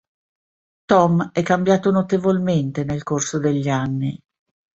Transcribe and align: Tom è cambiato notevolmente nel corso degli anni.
Tom 0.87 1.29
è 1.31 1.43
cambiato 1.43 1.91
notevolmente 1.91 2.83
nel 2.83 3.03
corso 3.03 3.37
degli 3.37 3.69
anni. 3.69 4.19